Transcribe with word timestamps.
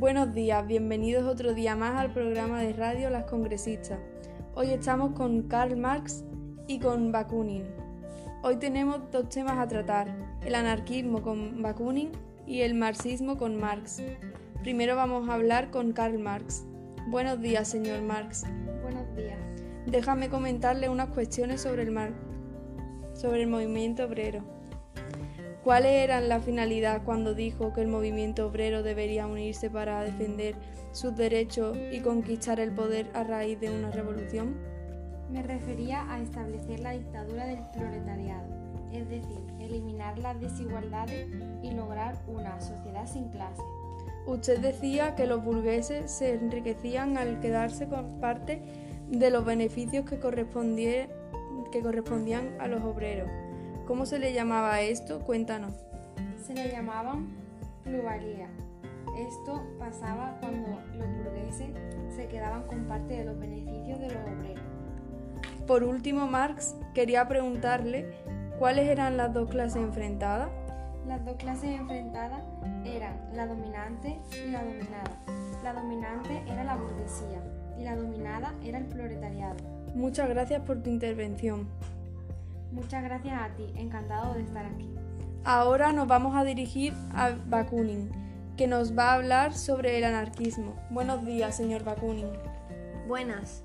Buenos 0.00 0.32
días, 0.32 0.66
bienvenidos 0.66 1.26
otro 1.26 1.52
día 1.52 1.76
más 1.76 1.94
al 1.96 2.10
programa 2.10 2.62
de 2.62 2.72
radio 2.72 3.10
Las 3.10 3.24
Congresistas. 3.24 3.98
Hoy 4.54 4.70
estamos 4.70 5.12
con 5.12 5.42
Karl 5.42 5.76
Marx 5.76 6.24
y 6.66 6.78
con 6.78 7.12
Bakunin. 7.12 7.64
Hoy 8.42 8.56
tenemos 8.56 9.10
dos 9.12 9.28
temas 9.28 9.58
a 9.58 9.68
tratar, 9.68 10.08
el 10.42 10.54
anarquismo 10.54 11.20
con 11.20 11.60
Bakunin 11.60 12.12
y 12.46 12.62
el 12.62 12.72
marxismo 12.72 13.36
con 13.36 13.60
Marx. 13.60 14.02
Primero 14.62 14.96
vamos 14.96 15.28
a 15.28 15.34
hablar 15.34 15.70
con 15.70 15.92
Karl 15.92 16.18
Marx. 16.18 16.64
Buenos 17.08 17.38
días, 17.42 17.68
señor 17.68 18.00
Marx. 18.00 18.46
Buenos 18.80 19.14
días. 19.14 19.38
Déjame 19.84 20.30
comentarle 20.30 20.88
unas 20.88 21.10
cuestiones 21.10 21.60
sobre 21.60 21.82
el, 21.82 21.90
mar... 21.90 22.14
sobre 23.12 23.42
el 23.42 23.50
movimiento 23.50 24.06
obrero. 24.06 24.59
¿Cuáles 25.64 25.92
eran 25.92 26.30
la 26.30 26.40
finalidad 26.40 27.02
cuando 27.04 27.34
dijo 27.34 27.74
que 27.74 27.82
el 27.82 27.88
movimiento 27.88 28.46
obrero 28.46 28.82
debería 28.82 29.26
unirse 29.26 29.68
para 29.68 30.02
defender 30.02 30.54
sus 30.92 31.14
derechos 31.14 31.76
y 31.92 32.00
conquistar 32.00 32.60
el 32.60 32.72
poder 32.72 33.10
a 33.12 33.24
raíz 33.24 33.60
de 33.60 33.68
una 33.68 33.90
revolución? 33.90 34.56
Me 35.30 35.42
refería 35.42 36.10
a 36.10 36.18
establecer 36.18 36.80
la 36.80 36.92
dictadura 36.92 37.44
del 37.44 37.60
proletariado, 37.74 38.48
es 38.90 39.06
decir, 39.10 39.38
eliminar 39.60 40.18
las 40.18 40.40
desigualdades 40.40 41.28
y 41.62 41.72
lograr 41.72 42.16
una 42.26 42.58
sociedad 42.58 43.06
sin 43.06 43.28
clase. 43.28 43.62
Usted 44.26 44.60
decía 44.60 45.14
que 45.14 45.26
los 45.26 45.44
burgueses 45.44 46.10
se 46.10 46.34
enriquecían 46.34 47.18
al 47.18 47.38
quedarse 47.40 47.86
con 47.86 48.18
parte 48.18 48.62
de 49.10 49.30
los 49.30 49.44
beneficios 49.44 50.06
que, 50.06 50.18
que 50.18 51.82
correspondían 51.82 52.48
a 52.58 52.66
los 52.66 52.82
obreros. 52.82 53.28
¿Cómo 53.90 54.06
se 54.06 54.20
le 54.20 54.32
llamaba 54.32 54.74
a 54.74 54.82
esto? 54.82 55.18
Cuéntanos. 55.18 55.74
Se 56.46 56.54
le 56.54 56.70
llamaban 56.70 57.26
plusvalía. 57.82 58.48
Esto 59.18 59.64
pasaba 59.80 60.36
cuando 60.38 60.80
los 60.96 61.08
burgueses 61.16 61.70
se 62.14 62.28
quedaban 62.28 62.68
con 62.68 62.84
parte 62.84 63.14
de 63.14 63.24
los 63.24 63.36
beneficios 63.40 63.98
de 63.98 64.10
los 64.10 64.22
obreros. 64.28 64.64
Por 65.66 65.82
último, 65.82 66.28
Marx 66.28 66.76
quería 66.94 67.26
preguntarle 67.26 68.14
cuáles 68.60 68.88
eran 68.88 69.16
las 69.16 69.34
dos 69.34 69.50
clases 69.50 69.82
enfrentadas. 69.82 70.50
Las 71.08 71.24
dos 71.24 71.34
clases 71.34 71.70
enfrentadas 71.80 72.44
eran 72.84 73.18
la 73.34 73.48
dominante 73.48 74.20
y 74.46 74.52
la 74.52 74.62
dominada. 74.62 75.18
La 75.64 75.72
dominante 75.72 76.44
era 76.46 76.62
la 76.62 76.76
burguesía 76.76 77.42
y 77.76 77.82
la 77.82 77.96
dominada 77.96 78.54
era 78.62 78.78
el 78.78 78.84
proletariado. 78.84 79.56
Muchas 79.96 80.28
gracias 80.28 80.62
por 80.62 80.80
tu 80.80 80.90
intervención. 80.90 81.66
Muchas 82.72 83.02
gracias 83.02 83.40
a 83.40 83.54
ti, 83.56 83.66
encantado 83.74 84.34
de 84.34 84.42
estar 84.42 84.64
aquí. 84.64 84.88
Ahora 85.44 85.92
nos 85.92 86.06
vamos 86.06 86.36
a 86.36 86.44
dirigir 86.44 86.92
a 87.12 87.30
Bakunin, 87.46 88.10
que 88.56 88.66
nos 88.66 88.96
va 88.96 89.10
a 89.10 89.14
hablar 89.14 89.54
sobre 89.54 89.98
el 89.98 90.04
anarquismo. 90.04 90.76
Buenos 90.90 91.24
días, 91.24 91.56
señor 91.56 91.82
Bakunin. 91.82 92.28
Buenas, 93.08 93.64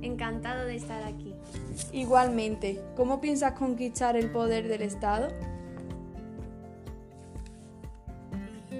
encantado 0.00 0.64
de 0.64 0.76
estar 0.76 1.02
aquí. 1.02 1.34
Igualmente, 1.92 2.80
¿cómo 2.96 3.20
piensas 3.20 3.52
conquistar 3.52 4.16
el 4.16 4.30
poder 4.30 4.68
del 4.68 4.82
Estado? 4.82 5.28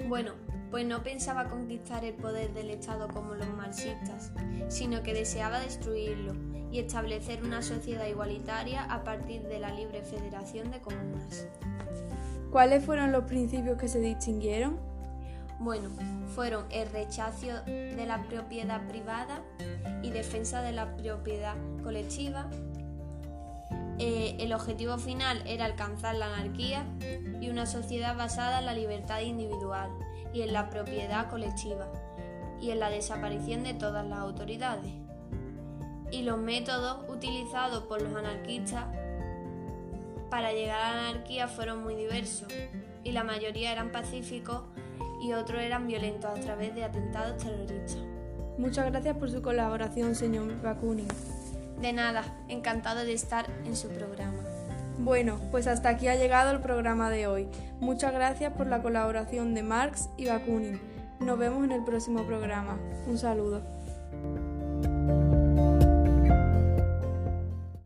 Bueno, 0.08 0.32
pues 0.70 0.86
no 0.86 1.02
pensaba 1.02 1.48
conquistar 1.48 2.04
el 2.04 2.14
poder 2.14 2.52
del 2.54 2.70
Estado 2.70 3.08
como 3.08 3.34
los 3.34 3.48
marxistas, 3.48 4.32
sino 4.68 5.02
que 5.02 5.14
deseaba 5.14 5.58
destruirlo 5.58 6.34
y 6.70 6.78
establecer 6.78 7.42
una 7.42 7.62
sociedad 7.62 8.06
igualitaria 8.06 8.84
a 8.84 9.02
partir 9.02 9.42
de 9.42 9.58
la 9.58 9.72
libre 9.72 10.02
federación 10.02 10.70
de 10.70 10.80
comunas. 10.80 11.46
¿Cuáles 12.52 12.84
fueron 12.84 13.10
los 13.12 13.24
principios 13.24 13.78
que 13.78 13.88
se 13.88 14.00
distinguieron? 14.00 14.78
Bueno, 15.58 15.90
fueron 16.34 16.64
el 16.70 16.88
rechazo 16.88 17.62
de 17.66 18.04
la 18.06 18.22
propiedad 18.22 18.86
privada 18.88 19.42
y 20.02 20.10
defensa 20.10 20.62
de 20.62 20.72
la 20.72 20.96
propiedad 20.96 21.54
colectiva. 21.82 22.48
Eh, 23.98 24.36
el 24.40 24.52
objetivo 24.54 24.96
final 24.96 25.42
era 25.46 25.66
alcanzar 25.66 26.14
la 26.14 26.34
anarquía 26.34 26.86
y 27.40 27.50
una 27.50 27.66
sociedad 27.66 28.16
basada 28.16 28.60
en 28.60 28.66
la 28.66 28.72
libertad 28.72 29.20
individual 29.20 29.90
y 30.32 30.42
en 30.42 30.52
la 30.52 30.70
propiedad 30.70 31.28
colectiva 31.28 31.88
y 32.60 32.70
en 32.70 32.80
la 32.80 32.90
desaparición 32.90 33.62
de 33.64 33.74
todas 33.74 34.06
las 34.06 34.18
autoridades 34.18 34.92
y 36.12 36.22
los 36.22 36.38
métodos 36.38 37.08
utilizados 37.08 37.84
por 37.84 38.02
los 38.02 38.14
anarquistas 38.14 38.84
para 40.30 40.52
llegar 40.52 40.80
a 40.80 40.94
la 40.94 41.08
anarquía 41.08 41.48
fueron 41.48 41.82
muy 41.82 41.94
diversos 41.94 42.48
y 43.02 43.12
la 43.12 43.24
mayoría 43.24 43.72
eran 43.72 43.90
pacíficos 43.90 44.62
y 45.22 45.32
otros 45.32 45.62
eran 45.62 45.86
violentos 45.86 46.30
a 46.30 46.40
través 46.40 46.74
de 46.74 46.84
atentados 46.84 47.42
terroristas. 47.42 48.02
Muchas 48.58 48.86
gracias 48.86 49.16
por 49.16 49.30
su 49.30 49.42
colaboración, 49.42 50.14
señor 50.14 50.60
Bakunin. 50.62 51.08
De 51.80 51.92
nada, 51.92 52.24
encantado 52.48 53.04
de 53.04 53.14
estar 53.14 53.46
en 53.64 53.76
su 53.76 53.88
programa. 53.88 54.42
Bueno, 55.02 55.38
pues 55.50 55.66
hasta 55.66 55.88
aquí 55.88 56.08
ha 56.08 56.14
llegado 56.14 56.50
el 56.50 56.60
programa 56.60 57.08
de 57.08 57.26
hoy. 57.26 57.48
Muchas 57.80 58.12
gracias 58.12 58.52
por 58.52 58.66
la 58.66 58.82
colaboración 58.82 59.54
de 59.54 59.62
Marx 59.62 60.10
y 60.18 60.26
Bakunin. 60.26 60.78
Nos 61.20 61.38
vemos 61.38 61.64
en 61.64 61.72
el 61.72 61.84
próximo 61.84 62.24
programa. 62.24 62.78
Un 63.06 63.16
saludo. 63.16 63.62